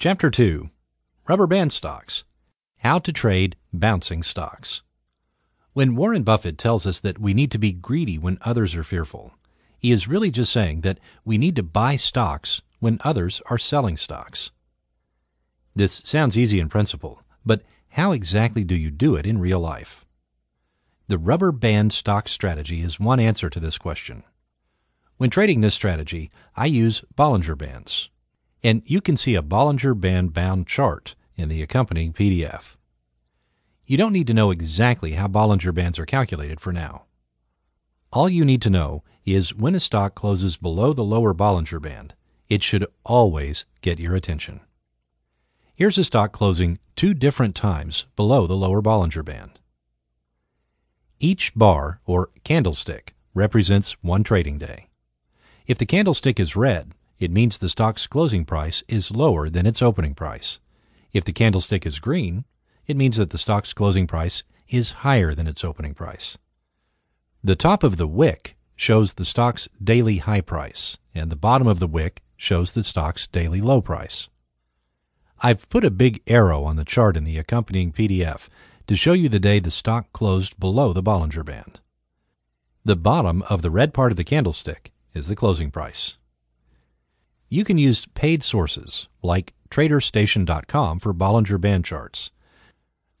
[0.00, 0.70] Chapter 2
[1.28, 2.22] Rubber Band Stocks
[2.76, 4.82] How to Trade Bouncing Stocks.
[5.72, 9.34] When Warren Buffett tells us that we need to be greedy when others are fearful,
[9.76, 13.96] he is really just saying that we need to buy stocks when others are selling
[13.96, 14.52] stocks.
[15.74, 20.06] This sounds easy in principle, but how exactly do you do it in real life?
[21.08, 24.22] The rubber band stock strategy is one answer to this question.
[25.16, 28.10] When trading this strategy, I use Bollinger Bands.
[28.62, 32.76] And you can see a Bollinger Band bound chart in the accompanying PDF.
[33.86, 37.04] You don't need to know exactly how Bollinger Bands are calculated for now.
[38.12, 42.14] All you need to know is when a stock closes below the lower Bollinger Band,
[42.48, 44.60] it should always get your attention.
[45.74, 49.60] Here's a stock closing two different times below the lower Bollinger Band.
[51.20, 54.88] Each bar, or candlestick, represents one trading day.
[55.66, 59.82] If the candlestick is red, it means the stock's closing price is lower than its
[59.82, 60.60] opening price.
[61.12, 62.44] If the candlestick is green,
[62.86, 66.38] it means that the stock's closing price is higher than its opening price.
[67.42, 71.80] The top of the wick shows the stock's daily high price, and the bottom of
[71.80, 74.28] the wick shows the stock's daily low price.
[75.40, 78.48] I've put a big arrow on the chart in the accompanying PDF
[78.86, 81.80] to show you the day the stock closed below the Bollinger Band.
[82.84, 86.17] The bottom of the red part of the candlestick is the closing price.
[87.48, 92.30] You can use paid sources like TradeStation.com for Bollinger Band charts,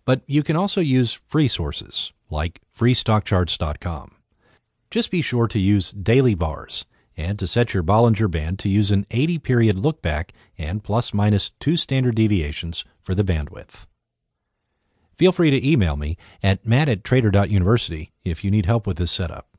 [0.04, 4.16] but you can also use free sources like FreeStockCharts.com.
[4.90, 6.84] Just be sure to use daily bars
[7.16, 11.14] and to set your Bollinger Band to use an 80 period look back and plus
[11.14, 13.86] minus two standard deviations for the bandwidth.
[15.16, 19.10] Feel free to email me at matt at trader.university if you need help with this
[19.10, 19.57] setup.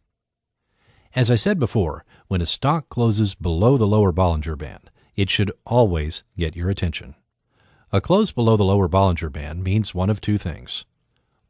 [1.15, 5.51] As I said before, when a stock closes below the lower Bollinger Band, it should
[5.65, 7.15] always get your attention.
[7.91, 10.85] A close below the lower Bollinger Band means one of two things.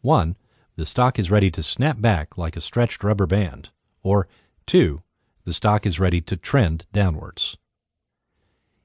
[0.01, 0.37] One,
[0.77, 3.69] the stock is ready to snap back like a stretched rubber band.
[4.01, 4.29] Or
[4.65, 5.03] two,
[5.43, 7.57] the stock is ready to trend downwards.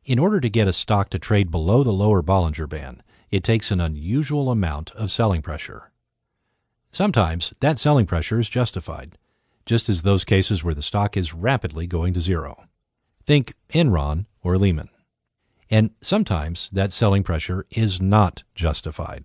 [0.04, 3.70] In order to get a stock to trade below the lower Bollinger Band, it takes
[3.70, 5.92] an unusual amount of selling pressure.
[6.90, 9.16] Sometimes that selling pressure is justified
[9.66, 12.64] just as those cases where the stock is rapidly going to zero.
[13.24, 14.90] Think Enron or Lehman.
[15.70, 19.24] And sometimes that selling pressure is not justified.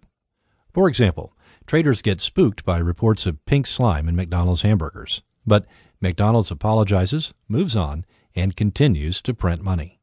[0.73, 1.35] For example,
[1.67, 5.65] traders get spooked by reports of pink slime in McDonald's hamburgers, but
[6.01, 8.05] McDonald's apologizes, moves on,
[8.35, 9.99] and continues to print money.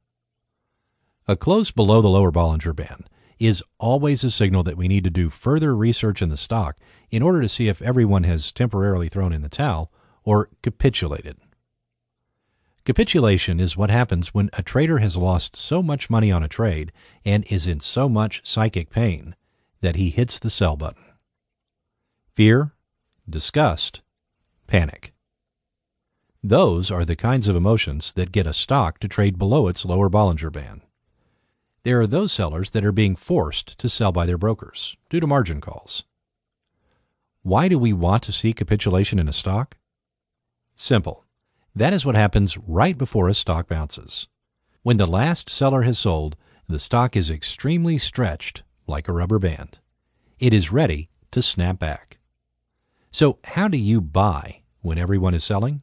[1.26, 3.08] A close below the lower Bollinger Band
[3.38, 6.76] is always a signal that we need to do further research in the stock
[7.10, 9.91] in order to see if everyone has temporarily thrown in the towel
[10.26, 11.38] or capitulated.
[12.84, 16.92] Capitulation is what happens when a trader has lost so much money on a trade
[17.25, 19.34] and is in so much psychic pain
[19.81, 21.03] that he hits the sell button.
[22.34, 22.75] Fear,
[23.28, 24.03] disgust,
[24.66, 25.14] panic.
[26.43, 30.08] Those are the kinds of emotions that get a stock to trade below its lower
[30.08, 30.82] Bollinger Band.
[31.82, 35.26] There are those sellers that are being forced to sell by their brokers due to
[35.26, 36.04] margin calls.
[37.43, 39.76] Why do we want to see capitulation in a stock?
[40.78, 41.25] Simple.
[41.75, 44.28] That is what happens right before a stock bounces.
[44.82, 46.37] When the last seller has sold,
[46.69, 49.78] the stock is extremely stretched like a rubber band.
[50.38, 52.19] It is ready to snap back.
[53.10, 55.81] So, how do you buy when everyone is selling?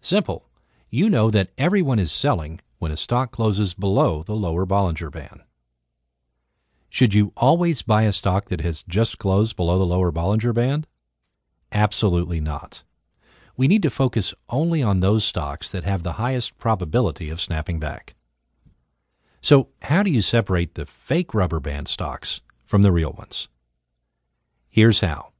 [0.00, 0.48] Simple.
[0.90, 5.42] You know that everyone is selling when a stock closes below the lower Bollinger Band.
[6.90, 10.88] Should you always buy a stock that has just closed below the lower Bollinger Band?
[11.70, 12.82] Absolutely not
[13.56, 17.78] we need to focus only on those stocks that have the highest probability of snapping
[17.78, 18.14] back.
[19.40, 23.48] So, how do you separate the fake rubber band stocks from the real ones?
[24.68, 25.32] Here's how.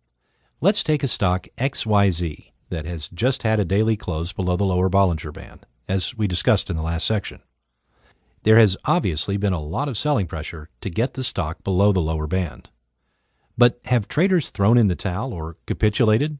[0.60, 4.90] Let's take a stock XYZ that has just had a daily close below the lower
[4.90, 7.40] Bollinger Band, as we discussed in the last section.
[8.42, 12.00] There has obviously been a lot of selling pressure to get the stock below the
[12.00, 12.70] lower band.
[13.56, 16.38] But have traders thrown in the towel or capitulated?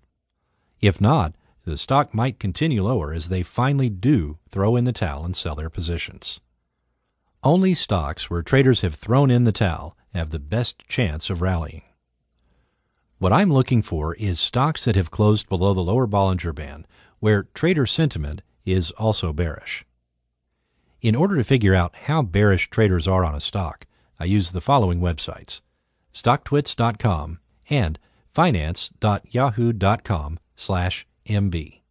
[0.81, 5.25] If not, the stock might continue lower as they finally do throw in the towel
[5.25, 6.41] and sell their positions.
[7.45, 11.83] Only stocks where traders have thrown in the towel have the best chance of rallying.
[13.19, 16.87] What I'm looking for is stocks that have closed below the lower Bollinger Band,
[17.21, 19.85] where trader sentiment is also bearish.
[21.01, 23.87] In order to figure out how bearish traders are on a stock,
[24.21, 25.61] I use the following websites
[26.15, 27.99] stocktwits.com and
[28.33, 31.82] finance.yahoo.com slash MB.